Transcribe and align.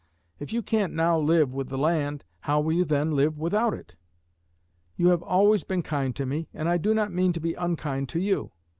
If 0.39 0.51
you 0.51 0.63
can't 0.63 0.93
now 0.93 1.19
live 1.19 1.53
with 1.53 1.69
the 1.69 1.77
land, 1.77 2.23
how 2.39 2.59
will 2.59 2.73
you 2.73 2.83
then 2.83 3.11
live 3.15 3.37
without 3.37 3.75
it? 3.75 3.95
You 4.97 5.09
have 5.09 5.21
always 5.21 5.63
been 5.63 5.83
kind 5.83 6.15
to 6.15 6.25
me, 6.25 6.47
and 6.55 6.67
I 6.67 6.79
do 6.79 6.95
not 6.95 7.13
mean 7.13 7.33
to 7.33 7.39
be 7.39 7.53
unkind 7.53 8.09
to 8.09 8.19
you. 8.19 8.51